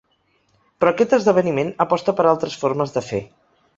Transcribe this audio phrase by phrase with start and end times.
[0.83, 3.21] Però aquest esdeveniment aposta per altres formes de fer.